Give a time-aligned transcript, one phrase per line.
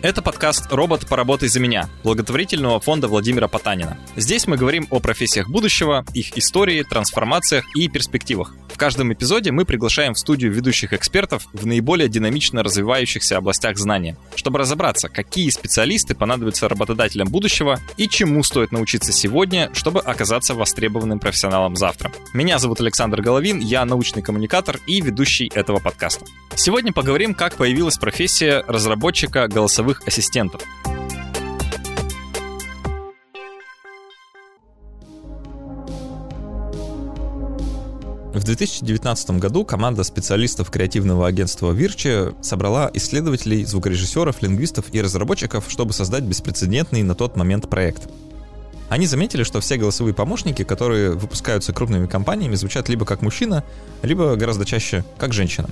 [0.00, 3.98] Это подкаст «Робот, поработай за меня» благотворительного фонда Владимира Потанина.
[4.14, 8.54] Здесь мы говорим о профессиях будущего, их истории, трансформациях и перспективах.
[8.78, 14.60] Каждом эпизоде мы приглашаем в студию ведущих экспертов в наиболее динамично развивающихся областях знания, чтобы
[14.60, 21.74] разобраться, какие специалисты понадобятся работодателям будущего и чему стоит научиться сегодня, чтобы оказаться востребованным профессионалом
[21.74, 22.12] завтра.
[22.32, 26.24] Меня зовут Александр Головин, я научный коммуникатор и ведущий этого подкаста.
[26.54, 30.62] Сегодня поговорим, как появилась профессия разработчика голосовых ассистентов.
[38.38, 45.92] В 2019 году команда специалистов креативного агентства Virtue собрала исследователей, звукорежиссеров, лингвистов и разработчиков, чтобы
[45.92, 48.08] создать беспрецедентный на тот момент проект.
[48.90, 53.64] Они заметили, что все голосовые помощники, которые выпускаются крупными компаниями, звучат либо как мужчина,
[54.02, 55.68] либо гораздо чаще как женщина.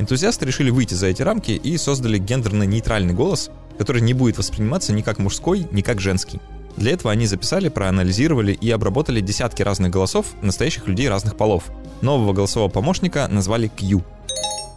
[0.00, 5.02] Энтузиасты решили выйти за эти рамки и создали гендерно-нейтральный голос, который не будет восприниматься ни
[5.02, 6.40] как мужской, ни как женский.
[6.78, 11.72] Для этого они записали, проанализировали и обработали десятки разных голосов настоящих людей разных полов.
[12.02, 14.04] Нового голосового помощника назвали Q.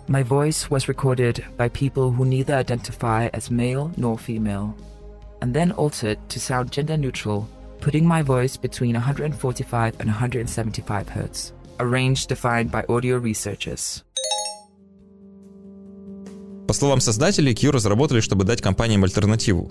[0.07, 4.73] My voice was recorded by people who neither identify as male nor female,
[5.41, 7.45] and then altered to sound gender neutral,
[7.79, 14.03] putting my voice between 145 and 175 Hz, a range defined by audio researchers.
[16.67, 19.69] По словам создателей, Q разработали, чтобы дать компаниям альтернативу.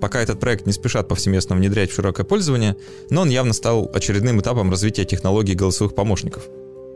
[0.00, 2.76] Пока этот проект не спешат повсеместно внедрять в широкое пользование,
[3.10, 6.44] но он явно стал очередным этапом развития технологий голосовых помощников.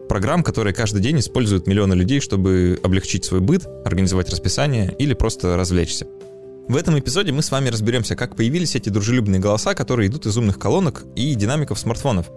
[0.08, 5.56] Программ, которые каждый день используют миллионы людей, чтобы облегчить свой быт, организовать расписание или просто
[5.56, 6.06] развлечься.
[6.68, 10.36] В этом эпизоде мы с вами разберемся, как появились эти дружелюбные голоса, которые идут из
[10.36, 12.30] умных колонок и динамиков смартфонов.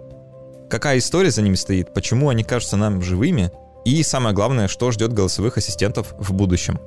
[0.70, 3.52] Какая история за ними стоит, почему они кажутся нам живыми,
[3.84, 6.78] и самое главное, что ждет голосовых ассистентов в будущем.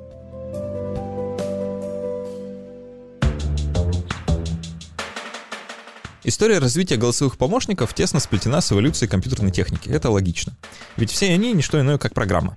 [6.28, 9.88] История развития голосовых помощников тесно сплетена с эволюцией компьютерной техники.
[9.88, 10.52] Это логично.
[10.98, 12.54] Ведь все они не что иное, как программа.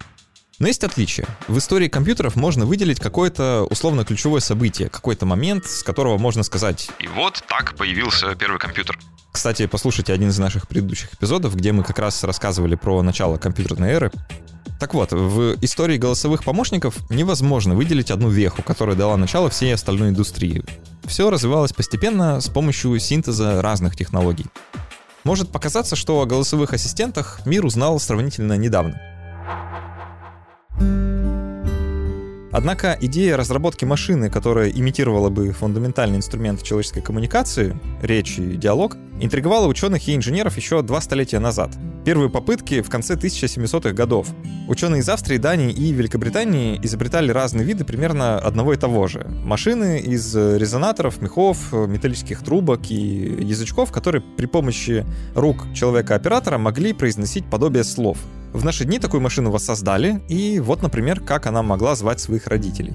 [0.60, 1.26] Но есть отличие.
[1.48, 6.90] В истории компьютеров можно выделить какое-то условно ключевое событие, какой-то момент, с которого можно сказать
[7.00, 9.00] «И вот так появился первый компьютер».
[9.32, 13.92] Кстати, послушайте один из наших предыдущих эпизодов, где мы как раз рассказывали про начало компьютерной
[13.92, 14.12] эры.
[14.80, 20.10] Так вот, в истории голосовых помощников невозможно выделить одну веху, которая дала начало всей остальной
[20.10, 20.64] индустрии.
[21.06, 24.48] Все развивалось постепенно с помощью синтеза разных технологий.
[25.24, 29.00] Может показаться, что о голосовых ассистентах мир узнал сравнительно недавно.
[32.52, 39.68] Однако идея разработки машины, которая имитировала бы фундаментальный инструмент человеческой коммуникации, речь и диалог, интриговала
[39.68, 41.72] ученых и инженеров еще два столетия назад.
[42.04, 44.28] Первые попытки в конце 1700-х годов.
[44.68, 49.28] Ученые из Австрии, Дании и Великобритании изобретали разные виды примерно одного и того же.
[49.46, 57.46] Машины из резонаторов, мехов, металлических трубок и язычков, которые при помощи рук человека-оператора могли произносить
[57.46, 58.18] подобие слов.
[58.54, 62.94] В наши дни такую машину воссоздали, и вот, например, как она могла звать своих родителей.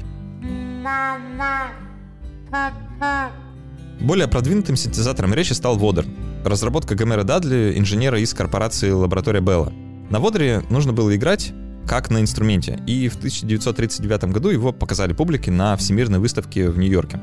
[4.01, 6.07] Более продвинутым синтезатором речи стал Водер.
[6.45, 9.73] Разработка Гомера Дадли, инженера из корпорации Лаборатория Белла.
[10.11, 11.53] На Водере нужно было играть
[11.89, 17.21] как на инструменте, и в 1939 году его показали публике на Всемирной выставке в Нью-Йорке.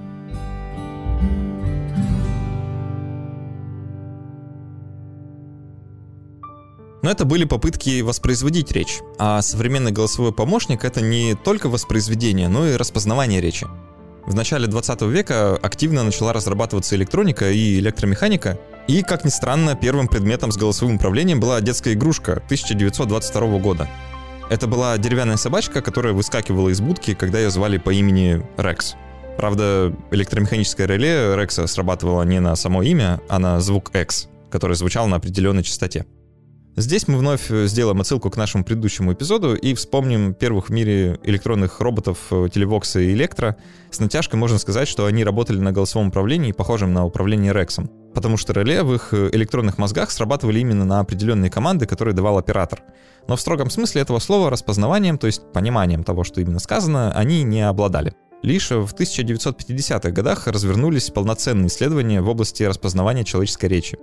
[7.04, 9.02] Но это были попытки воспроизводить речь.
[9.20, 13.68] А современный голосовой помощник— это не только воспроизведение, но и распознавание речи.
[14.26, 20.08] В начале 20 века активно начала разрабатываться электроника и электромеханика, и, как ни странно, первым
[20.08, 23.90] предметом с голосовым управлением была детская игрушка 1922 года.
[24.50, 28.96] Это была деревянная собачка, которая выскакивала из будки, когда ее звали по имени Рекс.
[29.36, 35.08] Правда, электромеханическое реле Рекса срабатывало не на само имя, а на звук X, который звучал
[35.08, 36.06] на определенной частоте.
[36.76, 41.20] Здесь мы вновь э, сделаем отсылку к нашему предыдущему эпизоду и вспомним первых в мире
[41.24, 43.58] электронных роботов Телевокса и Электро.
[43.92, 47.92] С натяжкой можно сказать, что они работали на голосовом управлении, похожем на управление Рексом.
[48.16, 52.40] Потому что реле в их э, электронных мозгах срабатывали именно на определенные команды, которые давал
[52.40, 52.82] оператор.
[53.28, 57.44] Но в строгом смысле этого слова распознаванием, то есть пониманием того, что именно сказано, они
[57.44, 58.16] не обладали.
[58.42, 64.00] Лишь в 1950-х годах развернулись полноценные исследования в области распознавания человеческой речи.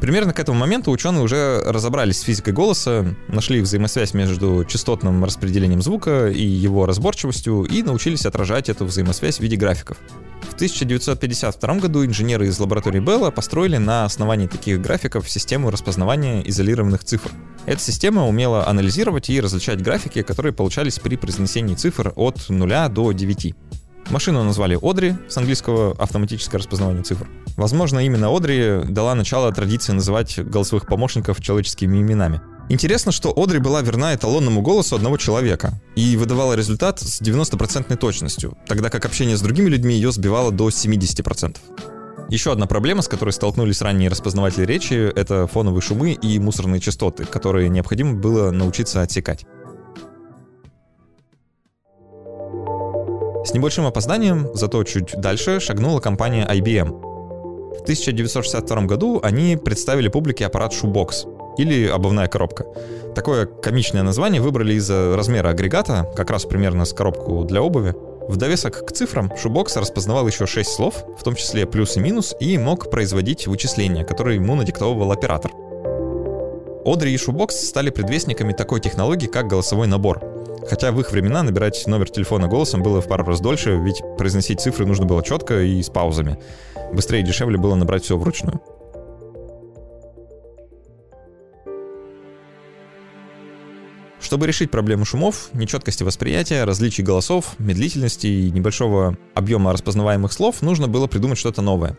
[0.00, 5.82] Примерно к этому моменту ученые уже разобрались с физикой голоса, нашли взаимосвязь между частотным распределением
[5.82, 9.98] звука и его разборчивостью и научились отражать эту взаимосвязь в виде графиков.
[10.40, 17.04] В 1952 году инженеры из лаборатории Белла построили на основании таких графиков систему распознавания изолированных
[17.04, 17.30] цифр.
[17.66, 23.12] Эта система умела анализировать и различать графики, которые получались при произнесении цифр от 0 до
[23.12, 23.54] 9.
[24.10, 27.28] Машину назвали Одри, с английского автоматическое распознавание цифр.
[27.56, 32.40] Возможно, именно Одри дала начало традиции называть голосовых помощников человеческими именами.
[32.68, 38.56] Интересно, что Одри была верна эталонному голосу одного человека и выдавала результат с 90% точностью,
[38.66, 41.56] тогда как общение с другими людьми ее сбивало до 70%.
[42.28, 47.24] Еще одна проблема, с которой столкнулись ранние распознаватели речи, это фоновые шумы и мусорные частоты,
[47.24, 49.46] которые необходимо было научиться отсекать.
[53.50, 56.86] С небольшим опозданием, зато чуть дальше, шагнула компания IBM.
[57.78, 62.64] В 1962 году они представили публике аппарат Shoebox, или обувная коробка.
[63.16, 67.96] Такое комичное название выбрали из-за размера агрегата, как раз примерно с коробку для обуви.
[68.28, 72.36] В довесок к цифрам Шубокс распознавал еще 6 слов, в том числе плюс и минус,
[72.38, 75.50] и мог производить вычисления, которые ему надиктовывал оператор.
[76.84, 80.22] Одри и Шубокс стали предвестниками такой технологии, как голосовой набор.
[80.68, 84.60] Хотя в их времена набирать номер телефона голосом было в пару раз дольше, ведь произносить
[84.60, 86.38] цифры нужно было четко и с паузами.
[86.92, 88.60] Быстрее и дешевле было набрать все вручную.
[94.20, 100.88] Чтобы решить проблему шумов, нечеткости восприятия, различий голосов, медлительности и небольшого объема распознаваемых слов, нужно
[100.88, 101.98] было придумать что-то новое.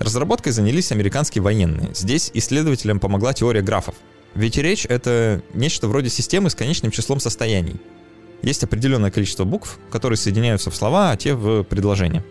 [0.00, 1.90] Разработкой занялись американские военные.
[1.94, 3.94] Здесь исследователям помогла теория графов.
[4.34, 7.76] Ведь речь— это нечто вроде системы с конечным числом состояний.
[8.40, 12.24] Есть определенное количество букв, которые соединяются в слова, а те в предложения.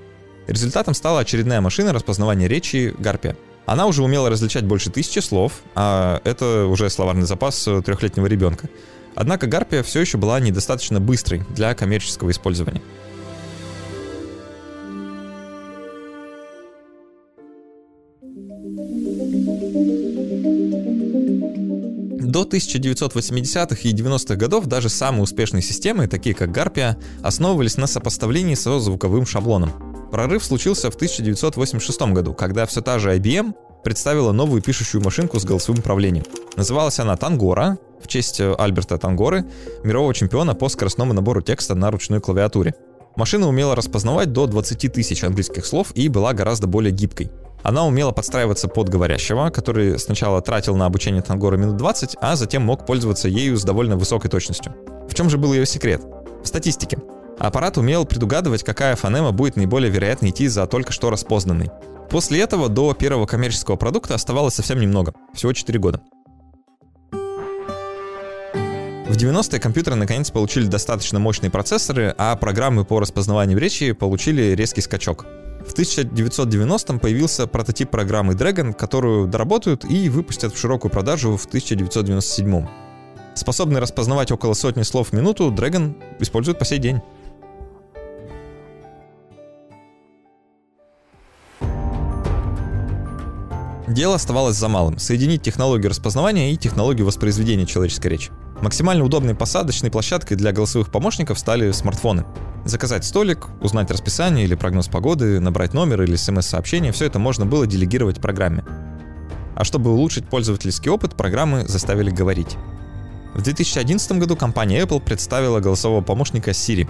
[0.47, 3.37] Результатом стала очередная машина распознавания речи Гарпия.
[3.67, 8.67] Она уже умела различать больше тысячи слов, а это уже словарный запас трехлетнего ребенка.
[9.13, 12.81] Однако Гарпия все еще была недостаточно быстрой для коммерческого использования.
[22.39, 28.55] До 1980-х и 90-х годов даже самые успешные системы, такие как Гарпия, основывались на сопоставлении
[28.55, 29.73] со звуковым шаблоном.
[30.09, 33.53] Прорыв случился в 1986 году, когда все та же IBM
[33.83, 36.23] представила новую пишущую машинку с голосовым управлением.
[36.55, 39.43] Называлась она Тангора, в честь э, Альберта Тангоры,
[39.83, 42.73] мирового чемпиона по скоростному набору текста на ручной клавиатуре.
[43.17, 47.31] Машина умела распознавать до 20 тысяч английских слов и была гораздо более гибкой.
[47.61, 52.63] Она умела подстраиваться под говорящего, который сначала тратил на обучение Тангора минут 20, а затем
[52.63, 54.73] мог пользоваться ею с довольно высокой точностью.
[55.09, 56.01] В чем же был ее секрет?
[56.43, 56.97] В статистике.
[57.37, 61.69] Аппарат умел предугадывать, какая фонема будет наиболее вероятно идти за только что распознанной.
[62.09, 66.01] После этого до первого коммерческого продукта оставалось совсем немного, всего 4 года.
[67.11, 74.81] В 90-е компьютеры наконец получили достаточно мощные процессоры, а программы по распознаванию речи получили резкий
[74.81, 75.25] скачок.
[75.69, 82.67] В 1990-м появился прототип программы Dragon, которую доработают и выпустят в широкую продажу в 1997-м.
[83.35, 87.01] Способный распознавать около сотни слов в минуту, Dragon используют по сей день.
[93.87, 98.31] Дело оставалось за малым— соединить технологию распознавания и технологию воспроизведения человеческой речи.
[98.61, 102.25] Максимально удобной посадочной площадкой для голосовых помощников стали смартфоны.
[102.65, 107.65] Заказать столик, узнать расписание или прогноз погоды, набрать номер или смс-сообщение— все это можно было
[107.65, 108.65] делегировать программе.
[109.55, 112.57] А чтобы улучшить пользовательский опыт, программы заставили говорить.
[113.33, 116.89] В 2011 году компания Apple представила голосового помощника Siri.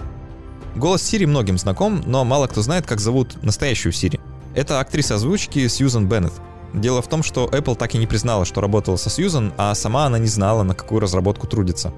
[0.76, 4.20] Голос Siri многим знаком, но мало кто знает, как зовут настоящую Siri.
[4.56, 6.34] Это актриса озвучки Сьюзан Беннет—
[6.74, 10.06] Дело в том, что Apple так и не признала, что работала со Сьюзан, а сама
[10.06, 11.94] она не знала, на какую разработку трудится.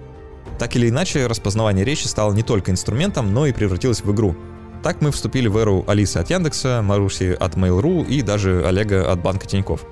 [0.60, 4.36] Так или иначе, распознавание речи стало не только инструментом, но и превратилось в игру.
[4.84, 9.22] Так мы вступили в эру Алисы от Яндекса, Маруси от Mail.ru и даже Олега от
[9.22, 9.84] банка Тинькофф.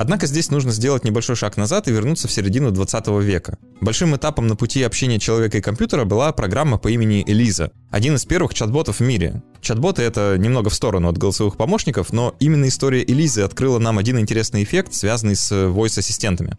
[0.00, 3.58] Однако здесь нужно сделать небольшой шаг назад и вернуться в середину 20 века.
[3.80, 8.24] Большим этапом на пути общения человека и компьютера была программа по имени Элиза, один из
[8.24, 9.42] первых чат-ботов в мире.
[9.60, 14.20] Чат-боты— это немного в сторону от голосовых помощников, но именно история Элизы открыла нам один
[14.20, 16.56] интересный эффект, связанный с voice-ассистентами.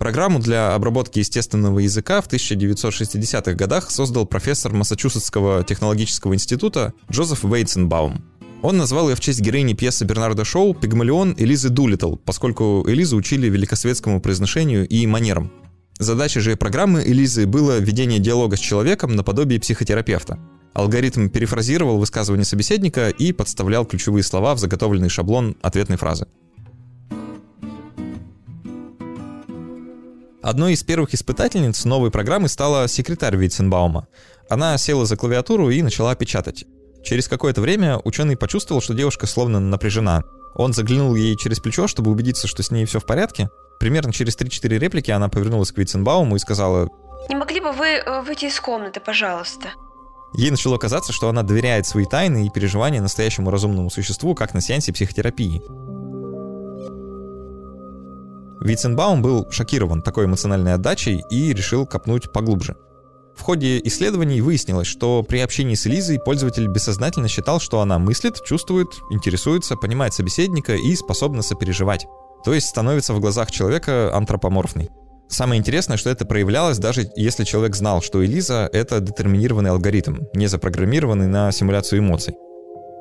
[0.00, 8.24] Программу для обработки естественного языка в 1960-х годах создал профессор Массачусетского технологического института Джозеф Вейтсенбаум.
[8.64, 13.50] Он назвал ее в честь героини пьесы Бернарда Шоу «Пигмалион» Элизы Дулиттл, поскольку Элизу учили
[13.50, 15.52] великосветскому произношению и манерам.
[15.98, 20.38] Задачей же программы Элизы было ведение диалога с человеком наподобие психотерапевта.
[20.72, 26.26] Алгоритм перефразировал высказывание собеседника и подставлял ключевые слова в заготовленный шаблон ответной фразы.
[30.40, 34.08] Одной из первых испытательниц новой программы стала секретарь Витценбаума.
[34.48, 36.64] Она села за клавиатуру и начала печатать.
[37.04, 40.24] Через какое-то время ученый почувствовал, что девушка словно напряжена.
[40.54, 43.50] Он заглянул ей через плечо, чтобы убедиться, что с ней все в порядке.
[43.78, 46.88] Примерно через 3-4 реплики она повернулась к Витценбауму и сказала
[47.28, 49.68] «Не могли бы вы э, выйти из комнаты, пожалуйста?»
[50.36, 54.60] Ей начало казаться, что она доверяет свои тайны и переживания настоящему разумному существу, как на
[54.60, 55.62] сеансе психотерапии.
[58.60, 62.76] Витценбаум был шокирован такой эмоциональной отдачей и решил копнуть поглубже.
[63.44, 68.88] Ходе исследований выяснилось, что при общении с Элизой пользователь бессознательно считал, что она мыслит, чувствует,
[69.10, 72.06] интересуется, понимает собеседника и способна сопереживать.
[72.42, 74.88] То есть становится в глазах человека антропоморфной.
[75.28, 80.46] Самое интересное, что это проявлялось даже если человек знал, что Элиза— это детерминированный алгоритм, не
[80.46, 82.32] запрограммированный на симуляцию эмоций.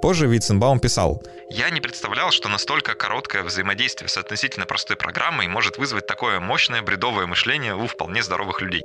[0.02, 5.78] Позже Витценбаум писал, «Я не представлял, что настолько короткое взаимодействие с относительно простой программой может
[5.78, 8.82] вызвать такое мощное бредовое мышление у вполне здоровых людей».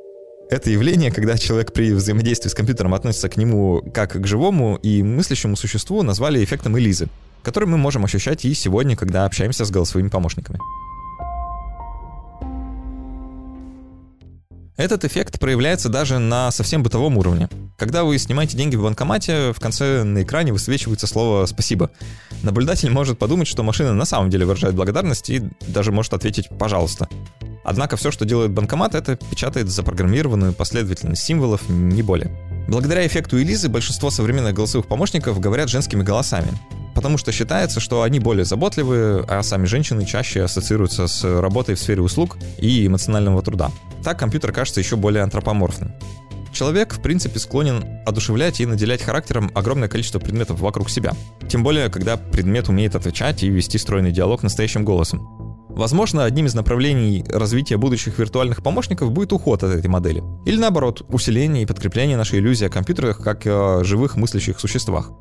[0.50, 5.02] Это явление, когда человек при взаимодействии с компьютером относится к нему как к живому и
[5.02, 7.09] мыслящему существу, назвали эффектом Элизы,
[7.43, 10.59] который мы можем ощущать и сегодня, когда общаемся с голосовыми помощниками.
[14.78, 17.50] Этот эффект проявляется даже на совсем бытовом уровне.
[17.76, 21.90] Когда вы снимаете деньги в банкомате, в конце на экране высвечивается слово «спасибо».
[22.43, 27.09] Наблюдатель может подумать, что машина на самом деле выражает благодарность и даже может ответить «пожалуйста».
[27.69, 32.31] Однако все, что делает банкомат, это печатает запрограммированную последовательность символов, не более.
[32.67, 36.49] Благодаря эффекту Элизы большинство современных голосовых помощников говорят женскими голосами,
[36.95, 41.79] потому что считается, что они более заботливые, а сами женщины чаще ассоциируются с работой в
[41.79, 43.71] сфере услуг и эмоционального труда.
[44.03, 45.93] Так компьютер кажется еще более антропоморфным.
[46.55, 51.13] Человек, в принципе, склонен одушевлять и наделять характером огромное количество предметов вокруг себя.
[51.51, 55.48] Тем более, когда предмет умеет отвечать и вести стройный диалог настоящим голосом.
[55.69, 60.23] Возможно, одним из направлений развития будущих виртуальных помощников будет уход от этой модели.
[60.47, 65.13] Или наоборот, усиление и подкрепление нашей иллюзии о компьютерах как о живых мыслящих существах.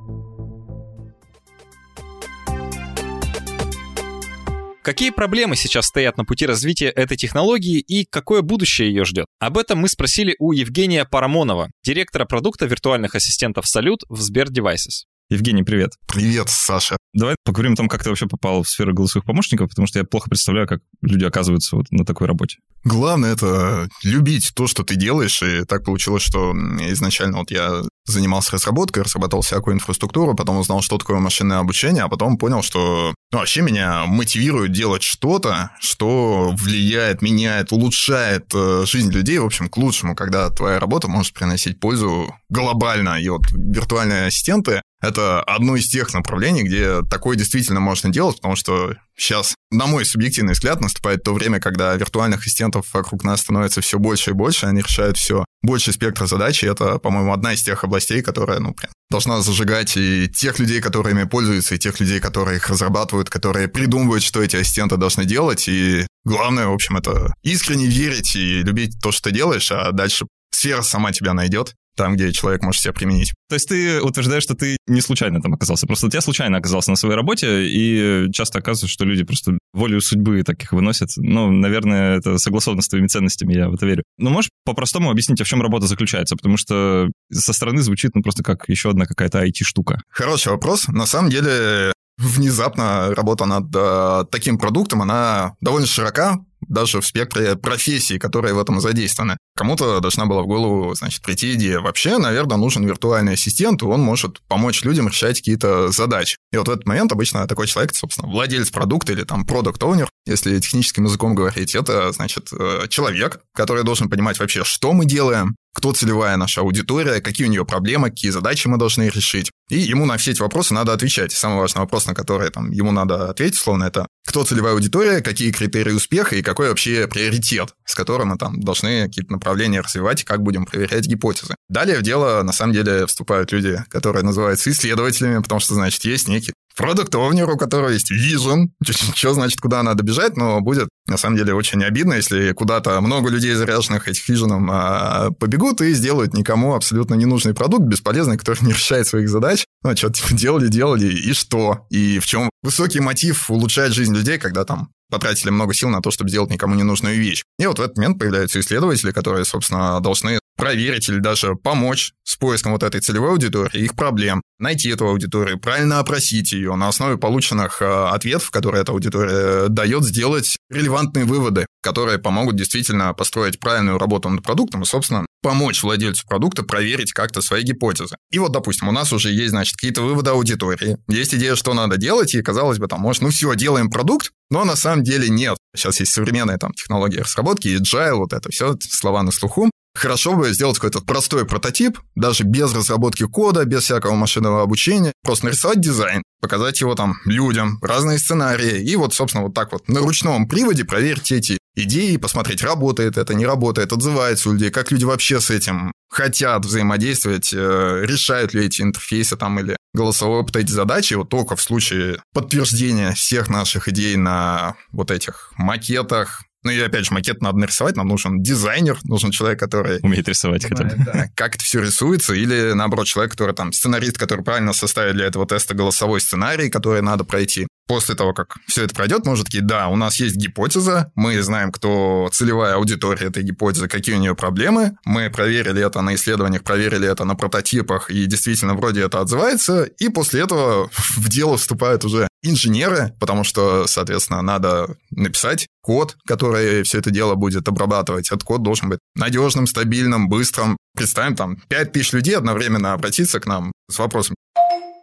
[4.87, 9.25] Какие проблемы сейчас стоят на пути развития этой технологии и какое будущее ее ждет?
[9.37, 15.03] Об этом мы спросили у Евгения Парамонова, директора продукта виртуальных ассистентов Салют в Сбер Devices.
[15.29, 15.91] Евгений, привет.
[16.07, 16.95] Привет, Саша.
[17.13, 20.05] Давай поговорим о том, как ты вообще попал в сферу голосовых помощников, потому что я
[20.05, 22.59] плохо представляю, как люди оказываются вот на такой работе.
[22.85, 28.53] Главное— это любить то, что ты делаешь, и так получилось, что изначально вот я занимался
[28.53, 33.39] разработкой, разрабатывал всякую инфраструктуру, потом узнал, что такое машинное обучение, а потом понял, что ну,
[33.39, 39.75] вообще меня мотивирует делать что-то, что влияет, меняет, улучшает э, жизнь людей, в общем, к
[39.75, 43.19] лучшему, когда твоя работа может приносить пользу глобально.
[43.19, 48.55] И вот виртуальные ассистенты это одно из тех направлений, где такое действительно можно делать, потому
[48.55, 53.81] что сейчас, на мой субъективный взгляд, наступает то время, когда виртуальных ассистентов вокруг нас становится
[53.81, 57.61] все больше и больше, они решают все больше спектра задач, и это, по-моему, одна из
[57.61, 62.19] тех областей, которая, ну, прям должна зажигать и тех людей, которыми пользуются, и тех людей,
[62.19, 67.33] которые их разрабатывают, которые придумывают, что эти ассистенты должны делать, и главное, в общем, это
[67.43, 72.15] искренне верить и любить то, что ты делаешь, а дальше сфера сама тебя найдет там,
[72.15, 73.33] где человек может себя применить.
[73.49, 76.95] То есть ты утверждаешь, что ты не случайно там оказался, просто ты случайно оказался на
[76.95, 81.09] своей работе, и часто оказывается, что люди просто волю судьбы таких выносят.
[81.17, 84.03] Ну, наверное, это согласовано с твоими ценностями, я в это верю.
[84.17, 86.35] Но можешь по-простому объяснить, а в чем работа заключается?
[86.35, 89.99] Потому что со стороны звучит, ну, просто как еще одна какая-то IT-штука.
[90.09, 90.87] Хороший вопрос.
[90.87, 97.55] На самом деле, внезапно работа над э, таким продуктом, она довольно широка, даже в спектре
[97.55, 99.37] профессий, которые в этом задействованы.
[99.55, 101.79] Кому-то должна была в голову, значит, прийти идея.
[101.79, 106.37] Вообще, наверное, нужен виртуальный ассистент, и он может помочь людям решать какие-то задачи.
[106.51, 110.09] И вот в этот момент обычно такой человек, собственно, владелец продукта или там продукт оунер
[110.27, 115.55] если техническим языком говорить, это, значит, э, человек, который должен понимать вообще, что мы делаем,
[115.77, 119.51] кто целевая наша аудитория, какие у нее проблемы, какие задачи мы должны решить.
[119.69, 121.31] И ему на все эти вопросы надо отвечать.
[121.33, 125.51] самый важный вопрос, на который там, ему надо ответить, словно это кто целевая аудитория, какие
[125.51, 130.25] критерии успеха и какой вообще приоритет, с которым мы там должны какие-то направления развивать и
[130.25, 131.53] как будем проверять гипотезы.
[131.69, 136.27] Далее в дело, на самом деле, вступают люди, которые называются исследователями, потому что, значит, есть
[136.27, 138.71] некий продукт овнер, у которого есть вижен,
[139.15, 143.29] что значит, куда надо бежать, но будет на самом деле очень обидно, если куда-то много
[143.29, 148.73] людей, заряженных этих виженом, а, побегут и сделают никому абсолютно ненужный продукт, бесполезный, который не
[148.73, 149.65] решает своих задач.
[149.83, 151.87] Ну, что типа делали, делали, и что?
[151.89, 156.11] И в чем высокий мотив улучшать жизнь людей, когда там потратили много сил на то,
[156.11, 157.43] чтобы сделать никому ненужную вещь.
[157.59, 162.35] И вот в этот момент появляются исследователи, которые, собственно, должны проверить или даже помочь с
[162.35, 167.17] поиском вот этой целевой аудитории, их проблем, найти эту аудиторию, правильно опросить ее, на основе
[167.17, 173.97] полученных э, ответов, которые эта аудитория дает, сделать релевантные выводы, которые помогут действительно построить правильную
[173.97, 178.15] работу над продуктом и, собственно, помочь владельцу продукта проверить как-то свои гипотезы.
[178.31, 181.97] И вот, допустим, у нас уже есть, значит, какие-то выводы аудитории, есть идея, что надо
[181.97, 185.57] делать, и, казалось бы, там, может, ну все, делаем продукт, но на самом деле нет.
[185.75, 189.69] Сейчас есть современные там технологии разработки, agile, вот это все, слова на слуху.
[189.97, 195.45] Хорошо бы сделать какой-то простой прототип, даже без разработки кода, без всякого машинного обучения, просто
[195.45, 200.01] нарисовать дизайн, показать его там людям, разные сценарии, и вот, собственно, вот так вот на
[200.01, 205.03] ручном приводе проверить эти идеи, посмотреть, работает это, не работает, отзывается у людей, как люди
[205.03, 210.71] вообще с этим хотят взаимодействовать, э, решают ли эти интерфейсы там или голосовой опыт эти
[210.71, 216.79] задачи, вот только в случае подтверждения всех наших идей на вот этих макетах, ну и
[216.81, 219.99] опять же, макет надо нарисовать, нам нужен дизайнер, нужен человек, который...
[220.01, 220.95] Умеет рисовать хотя бы.
[220.97, 225.27] Да, как это все рисуется, или наоборот, человек, который там, сценарист, который правильно составит для
[225.27, 227.67] этого теста голосовой сценарий, который надо пройти.
[227.87, 231.41] После того, как все это пройдет, мы уже такие, да, у нас есть гипотеза, мы
[231.41, 236.63] знаем, кто целевая аудитория этой гипотезы, какие у нее проблемы, мы проверили это на исследованиях,
[236.63, 242.03] проверили это на прототипах, и действительно вроде это отзывается, и после этого в дело вступают
[242.03, 248.27] уже инженеры, потому что, соответственно, надо написать код, который все это дело будет обрабатывать.
[248.27, 250.77] Этот код должен быть надежным, стабильным, быстрым.
[250.95, 254.35] Представим, там, 5000 людей одновременно обратиться к нам с вопросом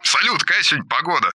[0.03, 1.31] «Салют, какая сегодня погода?»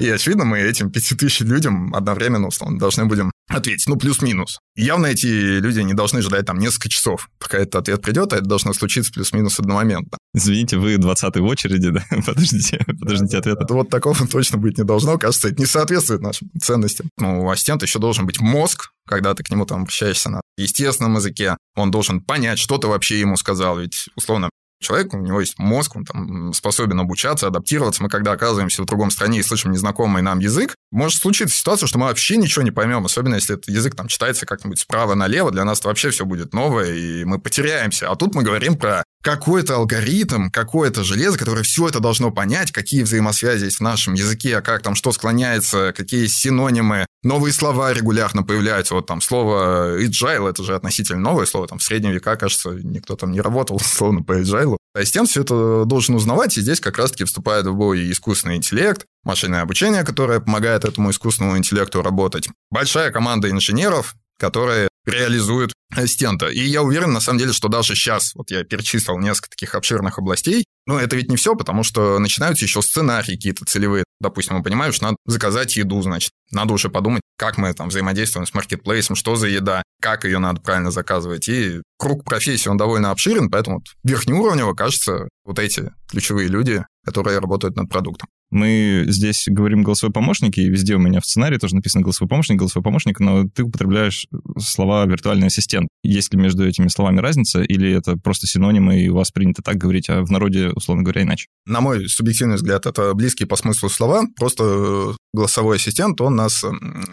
[0.00, 3.86] И, очевидно, мы этим 5000 людям одновременно, условно, должны будем ответить.
[3.86, 4.58] Ну, плюс-минус.
[4.74, 5.26] Явно эти
[5.58, 9.12] люди не должны ждать там несколько часов, пока этот ответ придет, а это должно случиться
[9.12, 10.16] плюс-минус одномоментно.
[10.32, 12.02] Извините, вы 20 в очереди, да?
[12.26, 13.66] Подождите, подождите ответа.
[13.68, 15.18] Вот такого точно быть не должно.
[15.18, 17.10] Кажется, это не соответствует нашим ценностям.
[17.18, 21.16] Ну, у ассистента еще должен быть мозг, когда ты к нему там обращаешься на естественном
[21.16, 21.56] языке.
[21.76, 23.78] Он должен понять, что ты вообще ему сказал.
[23.78, 24.48] Ведь, условно,
[24.80, 28.02] человек, у него есть мозг, он там способен обучаться, адаптироваться.
[28.02, 31.98] Мы когда оказываемся в другом стране и слышим незнакомый нам язык, может случиться ситуация, что
[31.98, 35.64] мы вообще ничего не поймем, особенно если этот язык там читается как-нибудь справа налево, для
[35.64, 38.10] нас вообще все будет новое, и мы потеряемся.
[38.10, 43.02] А тут мы говорим про какой-то алгоритм, какое-то железо, которое все это должно понять, какие
[43.02, 48.42] взаимосвязи есть в нашем языке, а как там что склоняется, какие синонимы, новые слова регулярно
[48.42, 48.94] появляются.
[48.94, 53.16] Вот там слово agile, это же относительно новое слово, там в средние века, кажется, никто
[53.16, 54.76] там не работал словно по agile.
[54.94, 59.62] Ассистент все это должен узнавать, и здесь как раз-таки вступает в бой искусственный интеллект, машинное
[59.62, 62.48] обучение, которое помогает этому искусственному интеллекту работать.
[62.70, 66.48] Большая команда инженеров, которые реализуют ассистента.
[66.48, 70.18] И я уверен, на самом деле, что даже сейчас, вот я перечислил несколько таких обширных
[70.18, 74.04] областей, но это ведь не все, потому что начинаются еще сценарии какие-то целевые.
[74.20, 78.46] Допустим, мы понимаем, что надо заказать еду, значит, надо уже подумать, как мы там взаимодействуем
[78.46, 81.48] с маркетплейсом, что за еда, как ее надо правильно заказывать.
[81.48, 87.38] И круг профессий, он довольно обширен, поэтому вот верхнеуровнево, кажется, вот эти ключевые люди, которые
[87.38, 88.28] работают над продуктом.
[88.50, 92.58] Мы здесь говорим голосовой помощник, и везде у меня в сценарии тоже написано голосовой помощник,
[92.58, 94.26] голосовой помощник, но ты употребляешь
[94.58, 95.88] слова виртуальный ассистент.
[96.02, 99.76] Есть ли между этими словами разница, или это просто синонимы, и у вас принято так
[99.76, 101.46] говорить, а в народе, условно говоря, иначе?
[101.66, 106.64] На мой субъективный взгляд, это близкие по смыслу слова, просто голосовой ассистент, он нас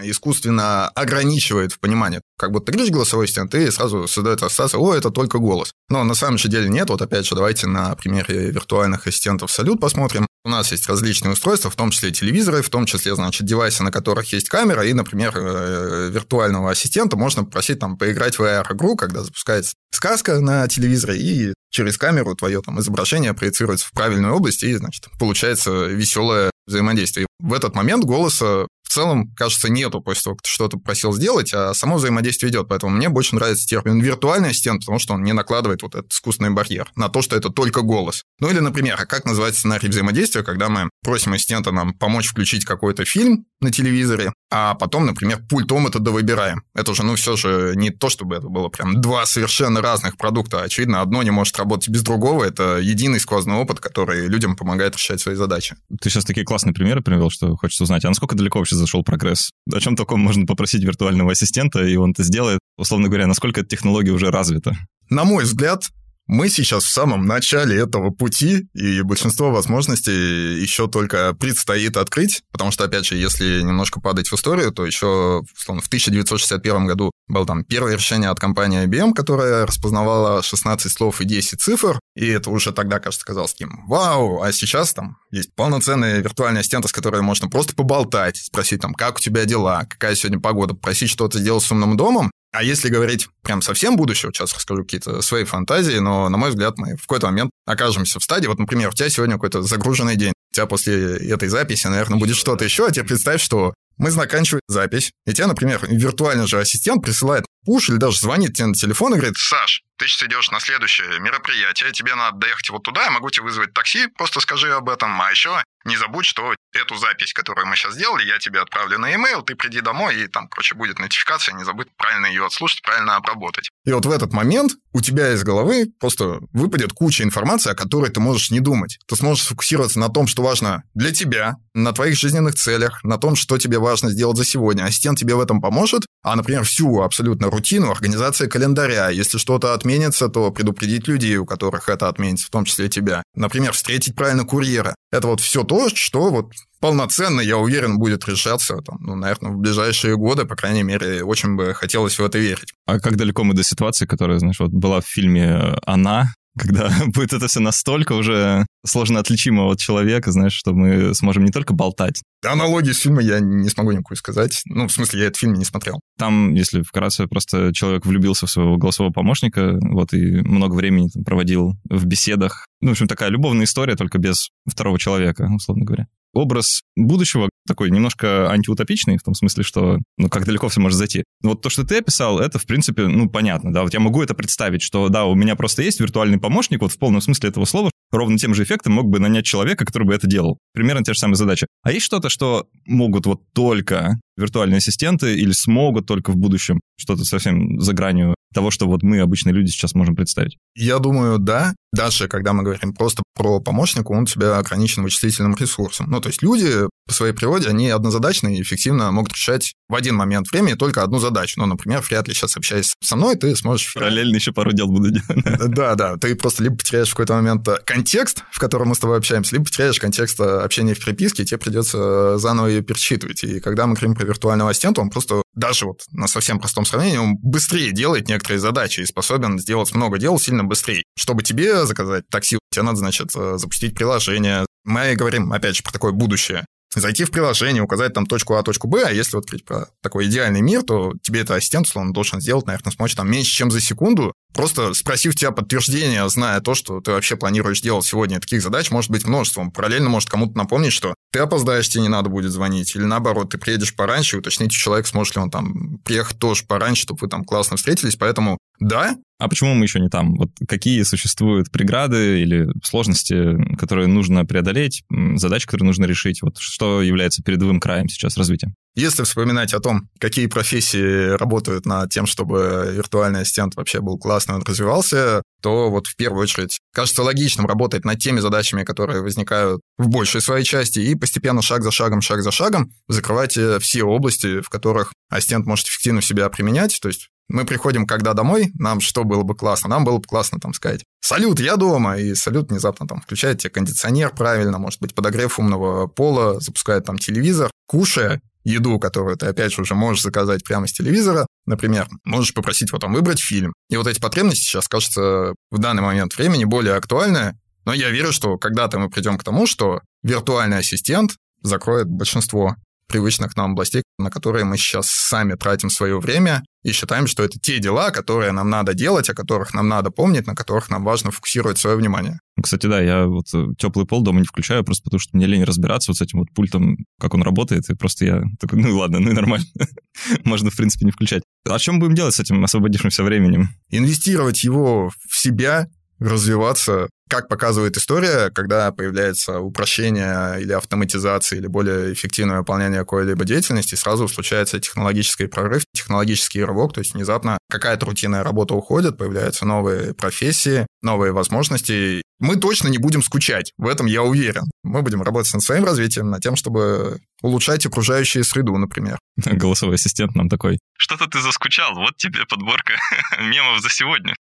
[0.04, 2.22] искусственно ограничивает в понимании.
[2.38, 5.72] Как будто ты говоришь голосовой ассистент, и сразу создает ассоциацию, о, это только голос.
[5.90, 6.90] Но на самом же деле нет.
[6.90, 10.27] Вот опять же, давайте на примере виртуальных ассистентов Салют посмотрим.
[10.48, 13.92] У нас есть различные устройства, в том числе телевизоры, в том числе, значит, девайсы, на
[13.92, 19.26] которых есть камера, и, например, э, виртуального ассистента можно попросить там поиграть в AR-игру, когда
[19.26, 24.74] запускается сказка на телевизоре, и через камеру твое там изображение проецируется в правильную область, и,
[24.74, 27.28] значит, получается веселое взаимодействие.
[27.40, 31.54] В этот момент голоса в целом, кажется, нету после того, как ты что-то просил сделать,
[31.54, 32.70] а само взаимодействие идет.
[32.70, 36.52] Поэтому мне больше нравится термин виртуальный ассистент, потому что он не накладывает вот этот искусственный
[36.52, 38.24] барьер на то, что это только голос.
[38.40, 42.64] Ну или, например, а как называется сценарий взаимодействия, когда мы просим ассистента нам помочь включить
[42.64, 46.62] какой-то фильм на телевизоре, а потом, например, пультом это довыбираем.
[46.74, 50.62] Это же, ну, все же не то, чтобы это было прям два совершенно разных продукта.
[50.62, 52.46] Очевидно, одно не может работать без другого.
[52.46, 55.76] Это единый сквозной опыт, который людям помогает решать свои задачи.
[56.02, 58.06] Ты сейчас такие классные примеры привел, что хочется узнать.
[58.06, 59.52] А насколько далеко вообще зашел прогресс?
[59.72, 62.60] О чем таком можно попросить виртуального ассистента, и он это сделает?
[62.78, 64.78] Условно говоря, насколько эта технология уже развита?
[65.10, 65.90] На мой взгляд,
[66.28, 72.72] мы сейчас в самом начале этого пути, и большинство возможностей еще только предстоит открыть, потому
[72.72, 77.64] что, опять же, если немножко падать в историю, то еще, в 1961 году было там
[77.64, 82.74] первое решение от компании IBM, которая распознавала 16 слов и 10 цифр, и это уже
[82.74, 87.50] тогда, кажется, казалось таким вау, а сейчас там есть полноценные виртуальные ассистенты, с которыми можно
[87.50, 91.72] просто поболтать, спросить там, как у тебя дела, какая сегодня погода, просить что-то сделать с
[91.72, 96.38] умным домом, А если говорить прям совсем будущее, сейчас расскажу какие-то свои фантазии, но, на
[96.38, 99.62] мой взгляд, мы в какой-то момент окажемся в стадии, вот, например, у тебя сегодня какой-то
[99.62, 103.76] загруженный день, у тебя после этой записи, наверное, будет что-то еще, а тебе представь, что
[104.00, 108.68] мы заканчиваем запись, и тебе, например, виртуальный же ассистент присылает пуш или даже звонит тебе
[108.68, 112.82] на телефон и говорит, Саш, ты сейчас идешь на следующее мероприятие, тебе надо доехать вот
[112.82, 116.54] туда, я могу тебе вызвать такси, просто скажи об этом, а еще не забудь, что
[116.74, 120.28] эту запись, которую мы сейчас сделали, я тебе отправлю на e-mail, ты приди домой, и
[120.28, 123.70] там, короче, будет нотификация, не забудь правильно ее отслушать, правильно обработать.
[123.86, 128.12] И вот в этот момент у тебя из головы просто выпадет куча информации, о которой
[128.12, 129.00] ты можешь не думать.
[129.08, 133.36] Ты сможешь сфокусироваться на том, что важно для тебя, на твоих жизненных целях, на том,
[133.36, 134.84] что тебе важно сделать за сегодня.
[134.84, 139.10] Ассистент тебе в этом поможет, а, например, всю абсолютно рутину, организация календаря.
[139.10, 143.24] Если что-то отменится, то предупредить людей, у которых это отменится, в том числе тебя.
[143.36, 144.96] Например, встретить правильно курьера.
[145.12, 149.58] Это вот все то, что вот полноценно, я уверен, будет решаться, там, ну, наверное, в
[149.58, 152.74] ближайшие годы, по крайней мере, очень бы хотелось в это верить.
[152.86, 157.34] А как далеко мы до ситуации, которая, знаешь, вот была в фильме «Она», когда будет
[157.34, 162.22] это все настолько уже сложно отличимо от человека, знаешь, что мы сможем не только болтать.
[162.46, 164.62] Аналогии с фильма я не смогу никакую сказать.
[164.66, 166.00] Ну, в смысле, я этот фильм не смотрел.
[166.18, 171.24] Там, если вкратце, просто человек влюбился в своего голосового помощника, вот, и много времени там,
[171.24, 172.66] проводил в беседах.
[172.82, 177.92] Ну, в общем, такая любовная история, только без второго человека, условно говоря образ будущего такой
[177.92, 181.24] немножко антиутопичный, в том смысле, что, ну, как далеко все может зайти.
[181.44, 184.34] Вот то, что ты описал, это, в принципе, ну, понятно, да, вот я могу это
[184.34, 187.92] представить, что, да, у меня просто есть виртуальный помощник, вот в полном смысле этого слова,
[188.12, 190.60] ровно тем же эффектом мог бы нанять человека, который бы это делал.
[190.74, 191.68] Примерно те же самые задачи.
[191.84, 197.24] А есть что-то, что могут вот только виртуальные ассистенты или смогут только в будущем что-то
[197.24, 200.58] совсем за гранью того, что вот мы, обычные люди, сейчас можем представить?
[200.76, 201.76] Я думаю, да.
[201.94, 206.10] Даже когда мы говорим просто про помощника, он у тебя ограничен вычислительным ресурсом.
[206.10, 210.16] Ну, то есть люди по своей природе, они однозадачные и эффективно могут решать в один
[210.16, 211.60] момент времени только одну задачу.
[211.60, 213.94] Ну, например, вряд ли сейчас общаясь со мной, ты сможешь...
[213.94, 215.74] Параллельно еще пару дел буду делать.
[215.74, 216.18] Да, да.
[216.18, 219.66] Ты просто либо потеряешь в какой-то момент контекст, в котором мы с тобой общаемся, либо
[219.66, 223.44] потеряешь контекст общения в переписке, и тебе придется заново ее перечитывать.
[223.44, 227.18] И когда мы говорим про виртуального ассистента, он просто даже вот на совсем простом сравнении,
[227.18, 231.04] он быстрее делает некоторые задачи и способен сделать много дел сильно быстрее.
[231.18, 234.66] Чтобы тебе заказать такси, тебе надо, значит, запустить приложение.
[234.86, 236.66] Мы говорим, опять же, про такое будущее
[236.96, 240.62] зайти в приложение, указать там точку А, точку Б, а если вот про такой идеальный
[240.62, 244.34] мир, то тебе это ассистент, условно, должен сделать, наверное, смочь там меньше, чем за секунду,
[244.58, 249.10] просто спросив тебя подтверждение, зная то, что ты вообще планируешь делать сегодня, таких задач может
[249.10, 249.72] быть множеством.
[249.72, 253.58] Параллельно может кому-то напомнить, что ты опоздаешь, тебе не надо будет звонить, или наоборот, ты
[253.58, 257.46] приедешь пораньше, уточнить у человека, сможет ли он там приехать тоже пораньше, чтобы вы там
[257.46, 260.36] классно встретились, поэтому да, а почему мы еще не там?
[260.36, 265.04] Вот какие существуют преграды или сложности, которые нужно преодолеть,
[265.36, 266.42] задачи, которые нужно решить?
[266.42, 268.74] Вот что является передовым краем сейчас развития?
[268.98, 274.56] Если вспоминать о том, какие профессии работают над тем, чтобы виртуальный ассистент вообще был классный,
[274.56, 279.82] он развивался, то вот в первую очередь кажется логичным работать над теми задачами, которые возникают
[280.00, 284.02] в большей своей части, и постепенно шаг за шагом, шаг за шагом закрывать э, все
[284.02, 286.98] области, в которых ассистент может эффективно себя применять.
[287.00, 289.90] То есть мы приходим когда домой, нам что было бы классно?
[289.90, 293.70] Нам было бы классно там сказать «Салют, я дома!» И салют внезапно там включает тебе
[293.70, 297.70] кондиционер правильно, может быть, подогрев умного пола, запускает там телевизор.
[297.86, 302.90] Кушая еду, которую ты, опять же, уже можешь заказать прямо с телевизора, например, можешь попросить
[302.90, 303.74] его там выбрать фильм.
[303.90, 308.34] И вот эти потребности сейчас, кажется, в данный момент времени более актуальны, но я верю,
[308.34, 311.32] что когда-то мы придем к тому, что виртуальный ассистент
[311.64, 312.76] закроет большинство
[313.08, 317.60] привычных нам областей, на которые мы сейчас сами тратим свое время и считаем, что это
[317.60, 321.32] те дела, которые нам надо делать, о которых нам надо помнить, на которых нам важно
[321.32, 322.40] фокусировать свое внимание.
[322.62, 325.64] Кстати, да, я вот э, теплый пол дома не включаю, просто потому что мне лень
[325.64, 329.20] разбираться вот с этим вот пультом, как он работает, и просто я такой, ну ладно,
[329.20, 329.68] ну и нормально.
[330.44, 331.44] Можно, в принципе, не включать.
[331.70, 333.70] А чем будем делать с этим освободившимся временем?
[333.90, 335.88] Инвестировать его в себя,
[336.20, 337.10] развиваться.
[337.28, 344.28] Как показывает история, когда появляется упрощение или автоматизация, или более эффективное выполнение какой-либо деятельности, сразу
[344.28, 350.88] случается технологический прорыв, технологический рывок, то есть внезапно какая-то рутинная работа уходит, появляются новые профессии,
[351.02, 352.22] новые возможности.
[352.40, 354.64] Мы точно не будем скучать, в этом я уверен.
[354.84, 359.18] Мы будем работать над своим развитием, над тем, чтобы улучшать окружающую среду, например.
[359.38, 360.80] Голосовой ассистент нам такой.
[360.98, 362.94] Что-то ты заскучал, вот тебе подборка
[363.40, 364.36] мемов за сегодня.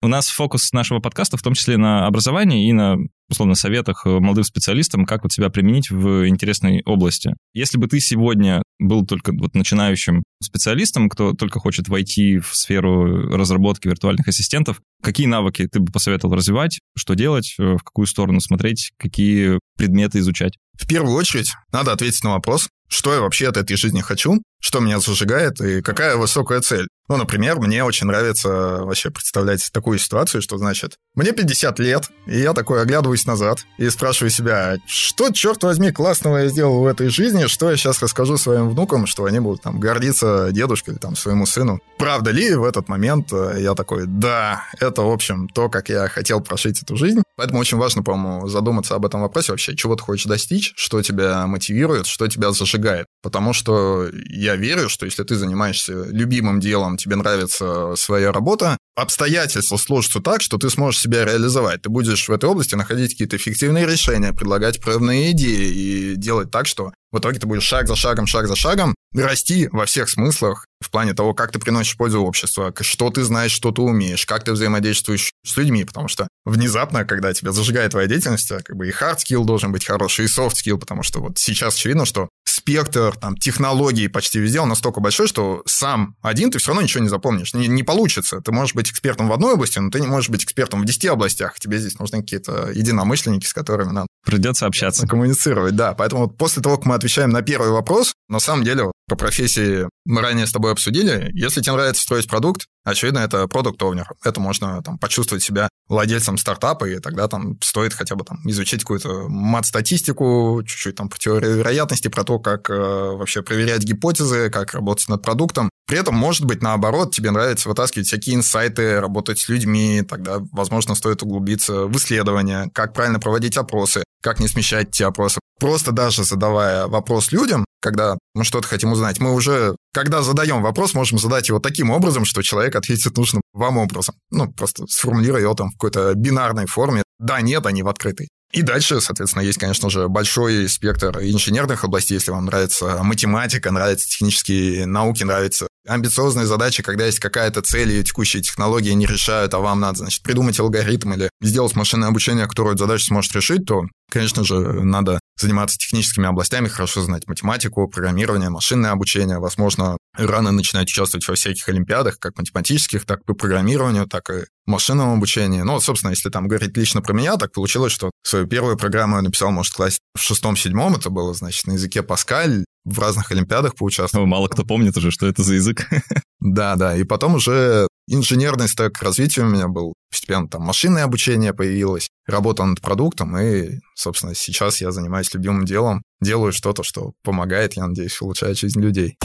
[0.00, 2.96] У нас фокус нашего подкаста в том числе на образовании и на,
[3.28, 7.34] условно, советах молодым специалистам, как вот себя применить в интересной области.
[7.52, 13.28] Если бы ты сегодня был только вот начинающим специалистом, кто только хочет войти в сферу
[13.36, 18.40] разработки виртуальных ассистентов, какие навыки ты бы посоветовал развивать, что делать, э, в какую сторону
[18.40, 20.56] смотреть, какие предметы изучать?
[20.80, 24.78] В первую очередь надо ответить на вопрос, что я вообще от этой жизни хочу, что
[24.78, 26.86] меня зажигает и какая высокая цель.
[27.08, 32.38] Ну, например, мне очень нравится вообще представлять такую ситуацию, что значит, мне 50 лет, и
[32.38, 37.08] я такой оглядываюсь назад и спрашиваю себя, что, черт возьми, классного я сделал в этой
[37.08, 41.16] жизни, что я сейчас расскажу своим внукам, что они будут там гордиться дедушкой или там
[41.16, 41.80] своему сыну.
[41.98, 46.08] Правда ли в этот момент э, я такой, да, это, в общем, то, как я
[46.08, 47.22] хотел прожить эту жизнь.
[47.36, 51.46] Поэтому очень важно, по-моему, задуматься об этом вопросе вообще, чего ты хочешь достичь, что тебя
[51.46, 53.06] мотивирует, что тебя зажигает.
[53.20, 59.76] Потому что я верю, что если ты занимаешься любимым делом, тебе нравится своя работа, обстоятельства
[59.76, 61.82] сложатся так, что ты сможешь себя реализовать.
[61.82, 66.66] Ты будешь в этой области находить какие-то эффективные решения, предлагать прорывные идеи и делать так,
[66.66, 70.66] что в итоге ты будешь шаг за шагом, шаг за шагом расти во всех смыслах
[70.80, 74.44] в плане того, как ты приносишь пользу обществу, что ты знаешь, что ты умеешь, как
[74.44, 78.92] ты взаимодействуешь с людьми, потому что внезапно, когда тебя зажигает твоя деятельность, как бы и
[78.92, 83.16] hard skill должен быть хороший, и soft skill, потому что вот сейчас очевидно, что спектр
[83.16, 87.08] там, технологий почти везде, он настолько большой, что сам один ты все равно ничего не
[87.08, 87.54] запомнишь.
[87.54, 88.40] Не, не получится.
[88.40, 91.06] Ты можешь быть экспертом в одной области, но ты не можешь быть экспертом в 10
[91.06, 91.58] областях.
[91.58, 95.06] Тебе здесь нужны какие-то единомышленники, с которыми надо Придется общаться.
[95.06, 95.94] Коммуницировать, да.
[95.94, 100.20] Поэтому после того, как мы отвечаем на первый вопрос, на самом деле по профессии мы
[100.20, 101.30] ранее с тобой обсудили.
[101.32, 106.36] Если тебе нравится строить продукт, очевидно, это продукт овнер Это можно там, почувствовать себя владельцем
[106.36, 111.54] стартапа, и тогда там стоит хотя бы там, изучить какую-то мат-статистику, чуть-чуть там по теории
[111.54, 115.70] вероятности, про то, как э, вообще проверять гипотезы, как работать над продуктом.
[115.86, 120.94] При этом, может быть, наоборот, тебе нравится вытаскивать всякие инсайты, работать с людьми, тогда, возможно,
[120.94, 125.40] стоит углубиться в исследования, как правильно проводить опросы, как не смещать те опросы.
[125.58, 130.94] Просто даже задавая вопрос людям, когда мы что-то хотим узнать, мы уже, когда задаем вопрос,
[130.94, 134.14] можем задать его таким образом, что человек ответит нужным вам образом.
[134.30, 137.02] Ну, просто сформулируя его там в какой-то бинарной форме.
[137.18, 138.28] Да, нет, не в открытой.
[138.52, 144.08] И дальше, соответственно, есть, конечно же, большой спектр инженерных областей, если вам нравится математика, нравятся
[144.08, 149.58] технические науки, нравятся амбициозные задачи, когда есть какая-то цель, и текущие технологии не решают, а
[149.58, 153.82] вам надо, значит, придумать алгоритм или сделать машинное обучение, которое эту задачу сможет решить, то,
[154.10, 160.88] конечно же, надо заниматься техническими областями, хорошо знать математику, программирование, машинное обучение, возможно, рано начинать
[160.88, 165.62] участвовать во всяких олимпиадах, как математических, так и по программированию, так и машинном обучении.
[165.62, 169.22] Ну, собственно, если там говорить лично про меня, так получилось, что свою первую программу я
[169.22, 173.74] написал, может, в классе в шестом-седьмом, это было, значит, на языке Паскаль, в разных олимпиадах
[173.74, 174.26] поучаствовал.
[174.26, 175.88] Мало кто помнит уже, что это за язык.
[176.40, 179.94] Да, да, и потом уже инженерный стек развития у меня был.
[180.08, 186.00] Постепенно там машинное обучение появилось, работа над продуктом, и, собственно, сейчас я занимаюсь любимым делом,
[186.20, 189.16] делаю что-то, что помогает, я надеюсь, улучшает жизнь людей.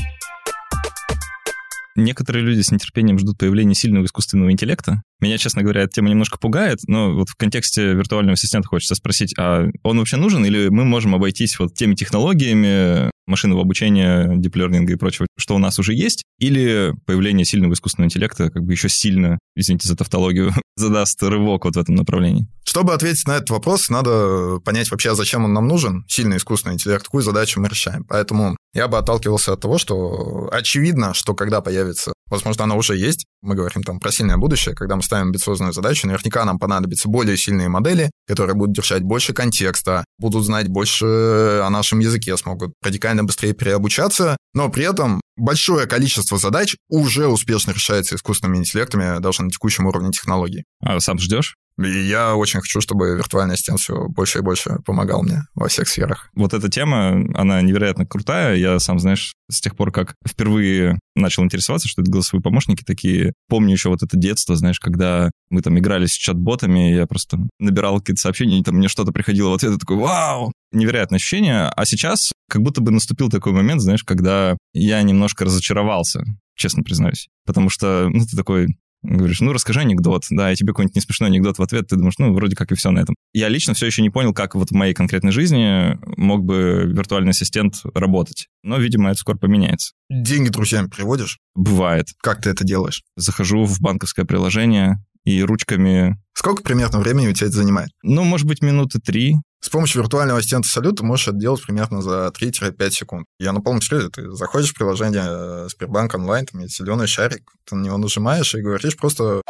[1.96, 5.04] Некоторые люди с нетерпением ждут появления сильного искусственного интеллекта.
[5.20, 9.34] Меня, честно говоря, эта тема немножко пугает, но вот в контексте виртуального ассистента хочется спросить,
[9.38, 14.96] а он вообще нужен или мы можем обойтись вот теми технологиями машинного обучения, диплернинга и
[14.98, 19.40] прочего, что у нас уже есть, или появление сильного искусственного интеллекта как бы еще сильно,
[19.56, 22.48] извините за тавтологию, задаст рывок вот в этом направлении?
[22.66, 26.76] Чтобы ответить на этот вопрос, надо понять вообще, а зачем он нам нужен, сильный искусственный
[26.76, 28.04] интеллект, какую задачу мы решаем.
[28.06, 33.26] Поэтому я бы отталкивался от того, что очевидно, что когда появится, возможно, она уже есть,
[33.42, 37.38] мы говорим там про сильное будущее, когда мы ставим амбициозную задачу, наверняка нам понадобятся более
[37.38, 43.24] сильные модели, которые будут держать больше контекста, будут знать больше о нашем языке, смогут радикально
[43.24, 49.52] быстрее переобучаться, но при этом большое количество задач уже успешно решается искусственными интеллектами даже на
[49.52, 50.64] текущем уровне технологий.
[50.82, 51.56] А сам ждешь?
[51.82, 55.88] И я очень хочу, чтобы виртуальный ассистент все больше и больше помогал мне во всех
[55.88, 56.30] сферах.
[56.36, 58.56] Вот эта тема, она невероятно крутая.
[58.56, 63.34] Я сам, знаешь, с тех пор, как впервые начал интересоваться, что это голосовые помощники такие,
[63.48, 68.00] помню еще вот это детство, знаешь, когда мы там играли с чат-ботами, я просто набирал
[68.00, 71.70] какие-то сообщения, и там мне что-то приходило в ответ, и такой, вау, невероятное ощущение.
[71.70, 76.24] А сейчас как будто бы наступил такой момент, знаешь, когда я немножко разочаровался,
[76.56, 77.30] честно признаюсь.
[77.46, 81.58] Потому что, ну, ты такой, Говоришь, ну, расскажи анекдот, да, и тебе какой-нибудь несмешной анекдот
[81.58, 83.16] в ответ, ты думаешь, ну, вроде как и все на этом.
[83.34, 87.32] Я лично все еще не понял, как вот в моей конкретной жизни мог бы виртуальный
[87.32, 88.48] ассистент работать.
[88.64, 89.94] Но, видимо, это скоро поменяется.
[90.10, 91.40] Деньги друзьям приводишь?
[91.54, 92.08] Бывает.
[92.22, 93.04] Как ты это делаешь?
[93.16, 96.18] Захожу в банковское приложение и ручками...
[96.34, 97.90] Сколько примерно времени у тебя это занимает?
[98.02, 99.36] Ну, может быть, минуты три.
[99.62, 103.26] С помощью виртуального ассистента салют ты можешь это делать примерно за 3-5 секунд.
[103.40, 107.50] Я на полном серьезе, ты заходишь в приложение э, Сбербанк онлайн, там есть зеленый шарик,
[107.66, 109.42] ты на него нажимаешь и говоришь просто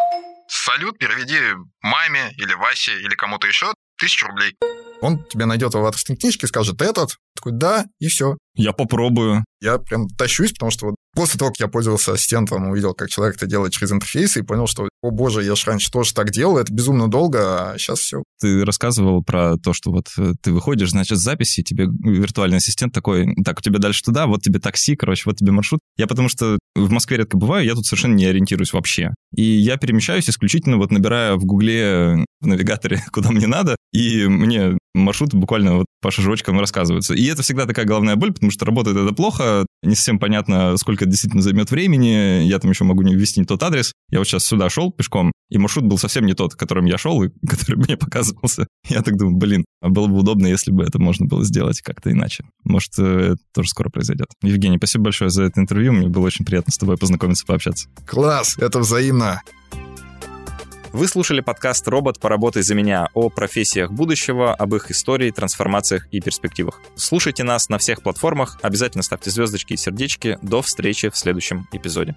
[0.48, 1.40] «Салют, переведи
[1.82, 4.56] маме или Васе или кому-то еще тысячу рублей».
[5.02, 8.38] Он тебе найдет в авторской книжке, скажет «этот», такой «да», и все.
[8.56, 9.44] Я попробую.
[9.62, 13.38] Я прям тащусь, потому что вот после того, как я пользовался ассистентом, увидел, как человек
[13.38, 16.58] это делает через интерфейс, и понял, что о боже, я же раньше тоже так делал,
[16.58, 18.24] это безумно долго, а сейчас все.
[18.40, 22.94] Ты рассказывал про то, что вот э, ты выходишь, значит, с записи, тебе виртуальный ассистент
[22.94, 25.82] такой, так, у тебя дальше туда, вот тебе такси, короче, вот тебе маршрут.
[25.98, 29.14] Я потому что в Москве редко бываю, я тут совершенно не ориентируюсь вообще.
[29.36, 34.78] И я перемещаюсь исключительно вот набирая в Гугле в навигаторе, куда мне надо, и мне
[34.94, 37.14] маршрут буквально вот по шажочкам рассказываются.
[37.14, 41.06] И это всегда такая головная боль, потому что работает это плохо, не совсем понятно, сколько
[41.06, 43.94] это действительно займет времени, я там еще могу не ввести не тот адрес.
[44.10, 47.24] Я вот сейчас сюда шел пешком, и маршрут был совсем не тот, которым я шел
[47.24, 48.68] и который мне показывался.
[48.88, 52.12] Я так думаю, блин, а было бы удобно, если бы это можно было сделать как-то
[52.12, 52.46] иначе.
[52.64, 54.28] Может, э, это тоже скоро произойдет.
[54.42, 57.88] Евгений, спасибо большое за это интервью, мне было очень приятно с тобой познакомиться, пообщаться.
[58.06, 59.42] Класс, это взаимно.
[60.94, 66.22] Вы слушали подкаст «Робот, поработай за меня» о профессиях будущего, об их истории, трансформациях и
[66.22, 66.80] перспективах.
[66.96, 70.38] Слушайте нас на всех платформах, обязательно ставьте звездочки и сердечки.
[70.44, 72.16] До встречи в следующем эпизоде.